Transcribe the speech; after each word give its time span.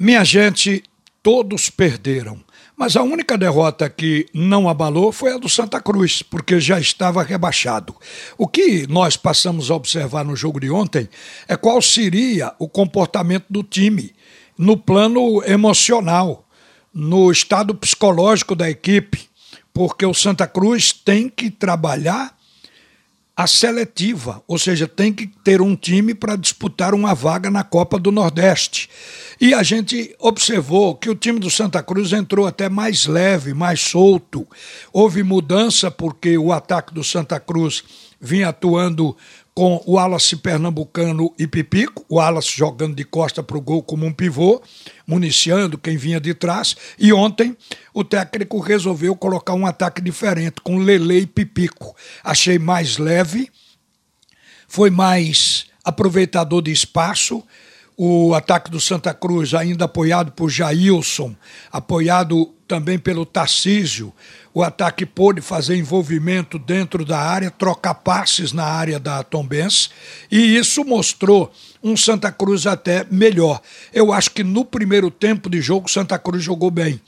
Minha 0.00 0.22
gente, 0.22 0.84
todos 1.24 1.70
perderam. 1.70 2.38
Mas 2.76 2.94
a 2.94 3.02
única 3.02 3.36
derrota 3.36 3.90
que 3.90 4.26
não 4.32 4.68
abalou 4.68 5.10
foi 5.10 5.32
a 5.32 5.38
do 5.38 5.48
Santa 5.48 5.80
Cruz, 5.80 6.22
porque 6.22 6.60
já 6.60 6.78
estava 6.78 7.24
rebaixado. 7.24 7.96
O 8.38 8.46
que 8.46 8.86
nós 8.86 9.16
passamos 9.16 9.72
a 9.72 9.74
observar 9.74 10.24
no 10.24 10.36
jogo 10.36 10.60
de 10.60 10.70
ontem 10.70 11.08
é 11.48 11.56
qual 11.56 11.82
seria 11.82 12.54
o 12.60 12.68
comportamento 12.68 13.46
do 13.50 13.64
time 13.64 14.14
no 14.56 14.76
plano 14.76 15.42
emocional, 15.44 16.46
no 16.94 17.32
estado 17.32 17.74
psicológico 17.74 18.54
da 18.54 18.70
equipe, 18.70 19.28
porque 19.74 20.06
o 20.06 20.14
Santa 20.14 20.46
Cruz 20.46 20.92
tem 20.92 21.28
que 21.28 21.50
trabalhar 21.50 22.37
a 23.38 23.46
seletiva, 23.46 24.42
ou 24.48 24.58
seja, 24.58 24.88
tem 24.88 25.12
que 25.12 25.28
ter 25.28 25.62
um 25.62 25.76
time 25.76 26.12
para 26.12 26.34
disputar 26.34 26.92
uma 26.92 27.14
vaga 27.14 27.48
na 27.48 27.62
Copa 27.62 27.96
do 27.96 28.10
Nordeste. 28.10 28.90
E 29.40 29.54
a 29.54 29.62
gente 29.62 30.12
observou 30.18 30.96
que 30.96 31.08
o 31.08 31.14
time 31.14 31.38
do 31.38 31.48
Santa 31.48 31.80
Cruz 31.80 32.12
entrou 32.12 32.48
até 32.48 32.68
mais 32.68 33.06
leve, 33.06 33.54
mais 33.54 33.80
solto. 33.80 34.44
Houve 34.92 35.22
mudança 35.22 35.88
porque 35.88 36.36
o 36.36 36.52
ataque 36.52 36.92
do 36.92 37.04
Santa 37.04 37.38
Cruz 37.38 37.84
vinha 38.20 38.48
atuando 38.48 39.16
com 39.58 39.82
o 39.86 39.94
Wallace 39.94 40.36
Pernambucano 40.36 41.34
e 41.36 41.44
Pipico, 41.44 42.06
o 42.08 42.18
Wallace 42.18 42.56
jogando 42.56 42.94
de 42.94 43.02
costa 43.02 43.42
para 43.42 43.58
o 43.58 43.60
gol 43.60 43.82
como 43.82 44.06
um 44.06 44.12
pivô, 44.12 44.62
municiando 45.04 45.76
quem 45.76 45.96
vinha 45.96 46.20
de 46.20 46.32
trás, 46.32 46.76
e 46.96 47.12
ontem 47.12 47.56
o 47.92 48.04
técnico 48.04 48.60
resolveu 48.60 49.16
colocar 49.16 49.54
um 49.54 49.66
ataque 49.66 50.00
diferente, 50.00 50.60
com 50.62 50.78
Lele 50.78 51.22
e 51.22 51.26
Pipico. 51.26 51.92
Achei 52.22 52.56
mais 52.56 52.98
leve, 52.98 53.50
foi 54.68 54.90
mais 54.90 55.66
aproveitador 55.84 56.62
de 56.62 56.70
espaço, 56.70 57.42
o 58.00 58.32
ataque 58.32 58.70
do 58.70 58.78
Santa 58.78 59.12
Cruz, 59.12 59.54
ainda 59.54 59.86
apoiado 59.86 60.30
por 60.30 60.48
Jailson, 60.48 61.34
apoiado 61.72 62.54
também 62.68 62.96
pelo 62.96 63.26
Tarcísio, 63.26 64.14
o 64.54 64.62
ataque 64.62 65.04
pôde 65.04 65.40
fazer 65.40 65.76
envolvimento 65.76 66.60
dentro 66.60 67.04
da 67.04 67.18
área, 67.18 67.50
trocar 67.50 67.94
passes 67.94 68.52
na 68.52 68.64
área 68.64 69.00
da 69.00 69.24
Tombense, 69.24 69.88
e 70.30 70.56
isso 70.56 70.84
mostrou 70.84 71.52
um 71.82 71.96
Santa 71.96 72.30
Cruz 72.30 72.68
até 72.68 73.04
melhor. 73.10 73.60
Eu 73.92 74.12
acho 74.12 74.30
que 74.30 74.44
no 74.44 74.64
primeiro 74.64 75.10
tempo 75.10 75.50
de 75.50 75.60
jogo, 75.60 75.90
Santa 75.90 76.18
Cruz 76.20 76.44
jogou 76.44 76.70
bem. 76.70 77.00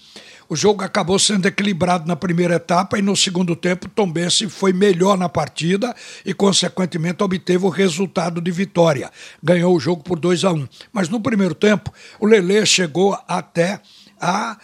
O 0.51 0.57
jogo 0.57 0.83
acabou 0.83 1.17
sendo 1.17 1.47
equilibrado 1.47 2.09
na 2.09 2.17
primeira 2.17 2.57
etapa 2.57 2.99
e 2.99 3.03
no 3.03 3.17
segundo 3.17 3.55
tempo 3.55 3.89
Tombense 3.89 4.49
foi 4.49 4.73
melhor 4.73 5.17
na 5.17 5.29
partida 5.29 5.95
e 6.27 6.35
consequentemente 6.35 7.23
obteve 7.23 7.65
o 7.67 7.69
resultado 7.69 8.41
de 8.41 8.51
vitória. 8.51 9.13
Ganhou 9.41 9.77
o 9.77 9.79
jogo 9.79 10.03
por 10.03 10.19
2 10.19 10.45
a 10.45 10.51
1. 10.51 10.57
Um. 10.57 10.69
Mas 10.93 11.09
no 11.09 11.21
primeiro 11.21 11.55
tempo 11.55 11.93
o 12.19 12.27
Lele 12.27 12.67
chegou 12.67 13.17
até 13.29 13.81
a 14.21 14.59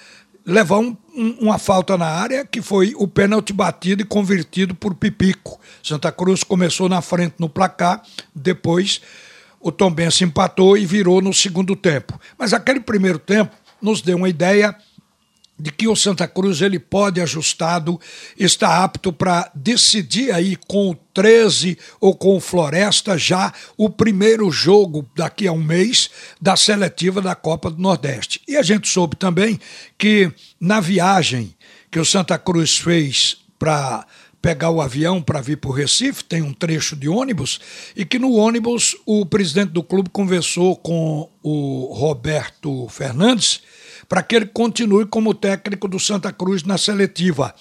levar 0.45 0.79
um, 0.79 0.97
um, 1.15 1.37
uma 1.43 1.57
falta 1.57 1.97
na 1.97 2.07
área, 2.07 2.45
que 2.45 2.61
foi 2.61 2.93
o 2.97 3.07
pênalti 3.07 3.53
batido 3.53 4.03
e 4.03 4.05
convertido 4.05 4.75
por 4.75 4.93
Pipico. 4.93 5.61
Santa 5.85 6.11
Cruz 6.11 6.43
começou 6.43 6.89
na 6.89 7.01
frente 7.01 7.37
no 7.39 7.49
placar, 7.49 8.03
depois 8.35 9.01
o 9.61 9.71
Tombense 9.71 10.25
empatou 10.25 10.77
e 10.77 10.85
virou 10.85 11.23
no 11.23 11.33
segundo 11.33 11.77
tempo. 11.77 12.21
Mas 12.37 12.53
aquele 12.53 12.81
primeiro 12.81 13.21
tempo 13.21 13.55
nos 13.81 14.03
deu 14.03 14.17
uma 14.17 14.29
ideia 14.29 14.77
de 15.59 15.71
que 15.71 15.89
o 15.89 15.97
Santa 15.97 16.29
Cruz 16.29 16.61
ele 16.61 16.79
pode 16.79 17.21
ajustado, 17.21 17.99
está 18.39 18.85
apto 18.85 19.13
para 19.13 19.51
decidir 19.55 20.31
aí 20.33 20.57
com 20.69 20.91
o 20.91 20.95
13 20.95 21.79
ou 22.01 22.15
com 22.15 22.37
o 22.37 22.41
Floresta 22.41 23.17
já 23.17 23.53
o 23.77 23.89
primeiro 23.89 24.51
jogo 24.51 25.09
daqui 25.17 25.47
a 25.47 25.53
um 25.53 25.63
mês 25.63 26.11
da 26.41 26.57
seletiva 26.57 27.23
da 27.23 27.35
Copa 27.35 27.71
do 27.71 27.81
Nordeste. 27.81 28.41
E 28.47 28.57
a 28.57 28.63
gente 28.63 28.89
soube 28.89 29.17
também 29.17 29.59
que 29.97 30.31
na 30.61 30.79
viagem 30.81 31.55
que 31.91 31.99
o 31.99 32.05
Santa 32.05 32.39
Cruz 32.39 32.77
fez 32.77 33.39
para 33.59 34.07
pegar 34.43 34.71
o 34.71 34.81
avião 34.81 35.21
para 35.21 35.41
vir 35.41 35.57
para 35.57 35.71
o 35.71 35.73
Recife, 35.73 36.23
tem 36.23 36.43
um 36.43 36.53
trecho 36.53 36.95
de 36.95 37.09
ônibus, 37.09 37.59
e 37.97 38.05
que 38.05 38.19
no 38.19 38.35
ônibus 38.35 38.95
o 39.05 39.27
presidente 39.27 39.73
do 39.73 39.83
clube 39.83 40.11
conversou 40.11 40.77
com 40.77 41.29
o 41.43 41.93
Roberto 41.93 42.87
Fernandes 42.89 43.63
para 44.09 44.23
que 44.23 44.37
ele 44.37 44.47
continue 44.47 45.07
como 45.07 45.35
técnico 45.35 45.89
do 45.89 45.99
Santa 45.99 46.33
Cruz 46.33 46.63
na 46.63 46.79
seletiva. 46.79 47.55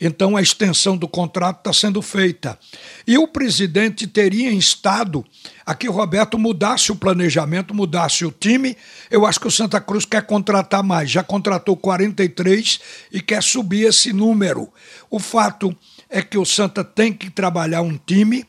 Então 0.00 0.36
a 0.36 0.42
extensão 0.42 0.96
do 0.96 1.08
contrato 1.08 1.58
está 1.58 1.72
sendo 1.72 2.00
feita. 2.00 2.58
E 3.06 3.18
o 3.18 3.26
presidente 3.26 4.06
teria 4.06 4.52
instado 4.52 5.24
a 5.66 5.74
que 5.74 5.88
Roberto 5.88 6.38
mudasse 6.38 6.92
o 6.92 6.96
planejamento, 6.96 7.74
mudasse 7.74 8.24
o 8.24 8.30
time. 8.30 8.76
Eu 9.10 9.26
acho 9.26 9.40
que 9.40 9.48
o 9.48 9.50
Santa 9.50 9.80
Cruz 9.80 10.04
quer 10.04 10.24
contratar 10.24 10.84
mais. 10.84 11.10
Já 11.10 11.22
contratou 11.22 11.76
43 11.76 12.80
e 13.12 13.20
quer 13.20 13.42
subir 13.42 13.88
esse 13.88 14.12
número. 14.12 14.72
O 15.10 15.18
fato 15.18 15.76
é 16.08 16.22
que 16.22 16.38
o 16.38 16.44
Santa 16.44 16.84
tem 16.84 17.12
que 17.12 17.28
trabalhar 17.28 17.82
um 17.82 17.98
time 17.98 18.46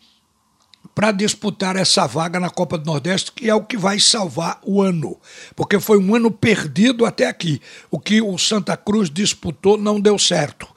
para 1.00 1.14
disputar 1.14 1.78
essa 1.78 2.06
vaga 2.06 2.42
na 2.42 2.50
Copa 2.50 2.78
do 2.78 2.86
Nordeste, 2.86 3.32
que 3.32 3.50
é 3.50 3.56
o 3.56 3.64
que 3.64 3.78
vai 3.78 4.02
salvar 4.02 4.60
o 4.66 4.82
ano. 4.82 5.18
Porque 5.56 5.80
foi 5.80 5.98
um 5.98 6.14
ano 6.14 6.30
perdido 6.30 7.06
até 7.06 7.26
aqui. 7.26 7.62
O 7.90 7.98
que 7.98 8.22
o 8.22 8.38
Santa 8.38 8.76
Cruz 8.76 9.10
disputou 9.10 9.78
não 9.78 9.98
deu 9.98 10.20
certo. 10.20 10.68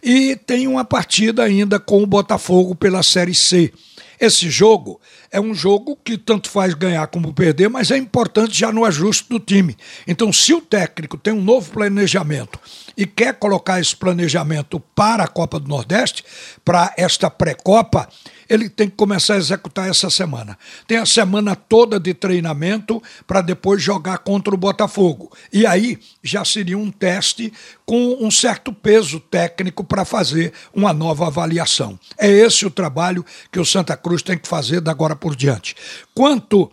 E 0.00 0.36
tem 0.36 0.68
uma 0.68 0.84
partida 0.84 1.42
ainda 1.42 1.80
com 1.80 2.00
o 2.00 2.06
Botafogo 2.06 2.76
pela 2.76 3.02
Série 3.02 3.34
C. 3.34 3.72
Esse 4.24 4.48
jogo 4.48 4.98
é 5.30 5.38
um 5.38 5.54
jogo 5.54 5.98
que 6.02 6.16
tanto 6.16 6.48
faz 6.48 6.72
ganhar 6.72 7.06
como 7.08 7.34
perder, 7.34 7.68
mas 7.68 7.90
é 7.90 7.98
importante 7.98 8.58
já 8.58 8.72
no 8.72 8.82
ajuste 8.82 9.28
do 9.28 9.38
time. 9.38 9.76
Então, 10.06 10.32
se 10.32 10.54
o 10.54 10.62
técnico 10.62 11.18
tem 11.18 11.34
um 11.34 11.42
novo 11.42 11.70
planejamento 11.70 12.58
e 12.96 13.04
quer 13.04 13.34
colocar 13.34 13.78
esse 13.78 13.94
planejamento 13.94 14.80
para 14.94 15.24
a 15.24 15.28
Copa 15.28 15.60
do 15.60 15.68
Nordeste, 15.68 16.24
para 16.64 16.94
esta 16.96 17.28
pré-copa, 17.28 18.08
ele 18.48 18.70
tem 18.70 18.88
que 18.88 18.96
começar 18.96 19.34
a 19.34 19.38
executar 19.38 19.90
essa 19.90 20.08
semana. 20.08 20.58
Tem 20.86 20.96
a 20.96 21.04
semana 21.04 21.54
toda 21.54 22.00
de 22.00 22.14
treinamento 22.14 23.02
para 23.26 23.42
depois 23.42 23.82
jogar 23.82 24.18
contra 24.18 24.54
o 24.54 24.58
Botafogo. 24.58 25.36
E 25.52 25.66
aí 25.66 25.98
já 26.22 26.46
seria 26.46 26.78
um 26.78 26.90
teste 26.90 27.52
com 27.86 28.24
um 28.24 28.30
certo 28.30 28.72
peso 28.72 29.20
técnico 29.20 29.84
para 29.84 30.04
fazer 30.04 30.52
uma 30.72 30.92
nova 30.92 31.26
avaliação. 31.26 31.98
É 32.16 32.28
esse 32.28 32.64
o 32.64 32.70
trabalho 32.70 33.24
que 33.52 33.60
o 33.60 33.64
Santa 33.64 33.96
Cruz 33.96 34.22
tem 34.22 34.38
que 34.38 34.48
fazer 34.48 34.80
da 34.80 34.90
agora 34.90 35.14
por 35.14 35.36
diante. 35.36 35.76
Quanto 36.14 36.70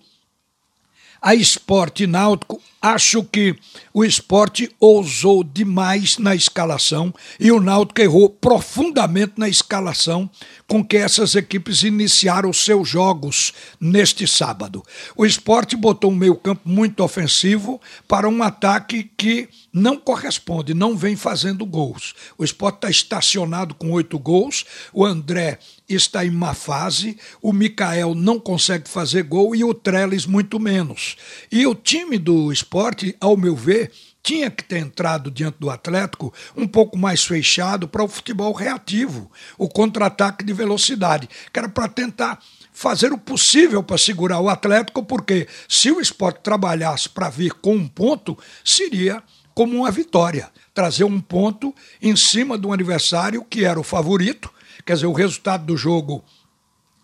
a 1.21 1.35
esporte 1.35 2.07
náutico, 2.07 2.61
acho 2.81 3.23
que 3.23 3.55
o 3.93 4.03
esporte 4.03 4.69
ousou 4.79 5.43
demais 5.43 6.17
na 6.17 6.33
escalação 6.33 7.13
e 7.39 7.51
o 7.51 7.59
Náutico 7.59 8.01
errou 8.01 8.29
profundamente 8.29 9.33
na 9.37 9.47
escalação 9.47 10.29
com 10.67 10.83
que 10.83 10.97
essas 10.97 11.35
equipes 11.35 11.83
iniciaram 11.83 12.51
seus 12.51 12.87
jogos 12.87 13.53
neste 13.79 14.25
sábado. 14.25 14.81
O 15.15 15.25
esporte 15.25 15.75
botou 15.75 16.11
um 16.11 16.15
meio-campo 16.15 16.61
muito 16.65 17.03
ofensivo 17.03 17.79
para 18.07 18.27
um 18.27 18.41
ataque 18.41 19.11
que 19.17 19.49
não 19.73 19.97
corresponde, 19.97 20.73
não 20.73 20.95
vem 20.95 21.15
fazendo 21.15 21.65
gols. 21.65 22.13
O 22.37 22.43
esporte 22.43 22.75
está 22.75 22.89
estacionado 22.89 23.75
com 23.75 23.91
oito 23.91 24.17
gols, 24.17 24.65
o 24.93 25.05
André 25.05 25.59
está 25.87 26.25
em 26.25 26.31
má 26.31 26.53
fase, 26.53 27.17
o 27.41 27.51
Mikael 27.51 28.15
não 28.15 28.39
consegue 28.39 28.89
fazer 28.89 29.23
gol 29.23 29.55
e 29.55 29.63
o 29.63 29.73
Trellis 29.73 30.25
muito 30.25 30.59
menos. 30.59 31.15
E 31.51 31.65
o 31.67 31.75
time 31.75 32.17
do 32.17 32.51
esporte, 32.51 32.70
ao 33.19 33.35
meu 33.35 33.55
ver, 33.55 33.91
tinha 34.23 34.49
que 34.49 34.63
ter 34.63 34.77
entrado 34.77 35.29
diante 35.29 35.57
do 35.59 35.69
Atlético 35.69 36.33
um 36.55 36.67
pouco 36.67 36.97
mais 36.97 37.23
fechado 37.23 37.87
para 37.87 38.03
o 38.03 38.07
futebol 38.07 38.53
reativo, 38.53 39.29
o 39.57 39.67
contra-ataque 39.67 40.45
de 40.45 40.53
velocidade, 40.53 41.27
que 41.51 41.59
era 41.59 41.67
para 41.67 41.87
tentar 41.87 42.39
fazer 42.71 43.11
o 43.11 43.17
possível 43.17 43.83
para 43.83 43.97
segurar 43.97 44.39
o 44.39 44.49
Atlético, 44.49 45.03
porque 45.03 45.47
se 45.67 45.91
o 45.91 45.99
esporte 45.99 46.39
trabalhasse 46.41 47.09
para 47.09 47.29
vir 47.29 47.53
com 47.53 47.75
um 47.75 47.87
ponto, 47.87 48.37
seria 48.63 49.21
como 49.53 49.77
uma 49.77 49.91
vitória. 49.91 50.49
Trazer 50.73 51.03
um 51.03 51.19
ponto 51.19 51.75
em 52.01 52.15
cima 52.15 52.57
do 52.57 52.71
adversário 52.71 53.43
que 53.43 53.65
era 53.65 53.79
o 53.79 53.83
favorito, 53.83 54.49
quer 54.85 54.93
dizer, 54.93 55.07
o 55.07 55.13
resultado 55.13 55.65
do 55.65 55.75
jogo 55.75 56.23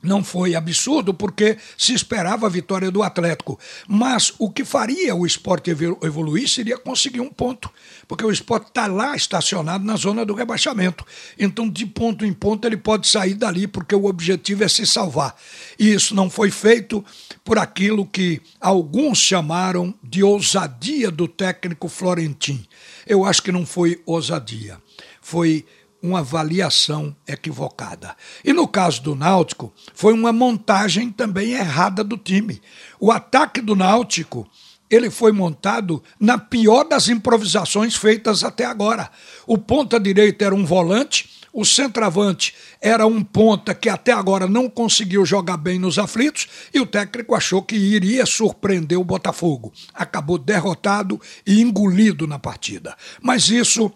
não 0.07 0.24
foi 0.24 0.56
absurdo, 0.56 1.13
porque 1.13 1.57
se 1.77 1.94
esperava 1.94 2.48
a 2.48 2.50
vitória 2.50 2.89
do 2.89 3.04
Atlético. 3.04 3.59
Mas 3.88 4.33
o 4.39 4.50
que 4.50 4.63
faria 4.63 5.13
o 5.13 5.25
esporte 5.25 5.69
evoluir 5.69 6.48
seria 6.48 6.77
conseguir 6.77 7.19
um 7.19 7.30
ponto, 7.30 7.69
porque 8.07 8.25
o 8.25 8.31
esporte 8.31 8.69
está 8.69 8.88
lá 8.88 9.15
estacionado 9.15 9.83
na 9.83 9.95
zona 9.95 10.25
do 10.25 10.33
rebaixamento. 10.33 11.06
Então, 11.38 11.69
de 11.69 11.86
ponto 11.86 12.25
em 12.25 12.33
ponto, 12.33 12.65
ele 12.65 12.77
pode 12.77 13.07
sair 13.07 13.33
dali, 13.33 13.68
porque 13.68 13.94
o 13.94 14.06
objetivo 14.06 14.63
é 14.63 14.68
se 14.68 14.86
salvar. 14.86 15.36
E 15.77 15.94
isso 15.94 16.15
não 16.15 16.30
foi 16.30 16.50
feito 16.50 17.04
por 17.44 17.59
aquilo 17.59 18.06
que 18.06 18.42
alguns 18.59 19.19
chamaram 19.19 19.94
de 20.01 20.24
ousadia 20.24 21.12
do 21.12 21.27
técnico 21.27 21.88
Florentin. 21.88 22.65
Eu 23.06 23.24
acho 23.24 23.44
que 23.44 23.51
não 23.51 23.65
foi 23.65 24.01
ousadia, 24.06 24.77
foi 25.21 25.65
uma 26.01 26.19
avaliação 26.19 27.15
equivocada. 27.27 28.15
E 28.44 28.53
no 28.53 28.67
caso 28.67 29.01
do 29.01 29.15
Náutico, 29.15 29.73
foi 29.94 30.13
uma 30.13 30.31
montagem 30.31 31.11
também 31.11 31.53
errada 31.53 32.03
do 32.03 32.17
time. 32.17 32.61
O 32.99 33.11
ataque 33.11 33.61
do 33.61 33.75
Náutico 33.75 34.47
ele 34.89 35.09
foi 35.09 35.31
montado 35.31 36.01
na 36.19 36.38
pior 36.38 36.85
das 36.85 37.09
improvisações 37.09 37.95
feitas 37.95 38.44
até 38.44 38.65
agora. 38.65 39.09
O 39.45 39.57
ponta 39.57 39.99
direita 39.99 40.45
era 40.45 40.55
um 40.55 40.65
volante, 40.65 41.29
o 41.51 41.65
centroavante 41.65 42.53
era 42.79 43.05
um 43.05 43.23
ponta 43.23 43.73
que 43.73 43.89
até 43.89 44.11
agora 44.11 44.47
não 44.47 44.69
conseguiu 44.69 45.25
jogar 45.25 45.57
bem 45.57 45.79
nos 45.79 45.97
aflitos 45.97 46.47
e 46.73 46.79
o 46.79 46.85
técnico 46.85 47.33
achou 47.33 47.61
que 47.61 47.75
iria 47.75 48.25
surpreender 48.25 48.99
o 48.99 49.03
Botafogo. 49.03 49.73
Acabou 49.94 50.38
derrotado 50.38 51.19
e 51.45 51.61
engolido 51.61 52.27
na 52.27 52.39
partida. 52.39 52.95
Mas 53.21 53.49
isso 53.49 53.91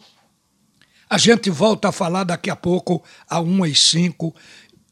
a 1.12 1.18
gente 1.18 1.50
volta 1.50 1.90
a 1.90 1.92
falar 1.92 2.24
daqui 2.24 2.50
a 2.50 2.56
pouco, 2.56 3.04
a 3.30 3.42
1 3.42 3.66
e 3.66 3.76
5 3.76 4.34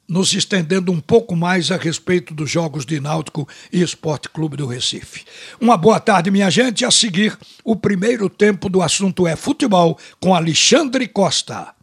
nos 0.05 0.33
estendendo 0.33 0.91
um 0.91 0.99
pouco 0.99 1.33
mais 1.33 1.71
a 1.71 1.77
respeito 1.77 2.33
dos 2.33 2.51
jogos 2.51 2.85
de 2.85 2.99
Náutico 2.99 3.47
e 3.71 3.81
Esporte 3.81 4.27
Clube 4.27 4.57
do 4.57 4.65
Recife. 4.67 5.23
Uma 5.61 5.77
boa 5.77 5.97
tarde, 5.97 6.29
minha 6.29 6.49
gente. 6.49 6.83
A 6.83 6.91
seguir, 6.91 7.37
o 7.63 7.73
primeiro 7.73 8.27
tempo 8.27 8.67
do 8.67 8.81
assunto 8.81 9.25
é 9.25 9.37
futebol 9.37 9.97
com 10.19 10.35
Alexandre 10.35 11.07
Costa. 11.07 11.73